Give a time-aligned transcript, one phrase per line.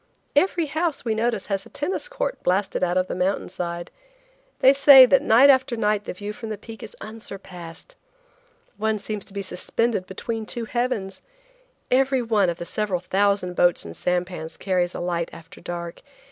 [0.35, 3.91] Every house we notice has a tennis court blasted out of the mountain side.
[4.57, 7.95] They say that after night the view from the peak is unsurpassed.
[8.77, 11.21] One seems to be suspended between two heavens.
[11.91, 16.01] Every one of the several thousand boats and sampans carries a light after dark.